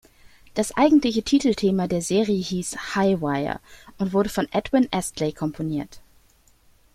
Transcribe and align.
Das 0.55 0.75
eigentliche 0.75 1.21
Titelthema 1.21 1.85
der 1.85 2.01
Serie 2.01 2.35
hieß 2.41 2.95
"High 2.95 3.21
Wire" 3.21 3.59
und 3.99 4.13
wurde 4.13 4.29
von 4.29 4.47
Edwin 4.51 4.87
Astley 4.89 5.31
komponiert. 5.31 6.01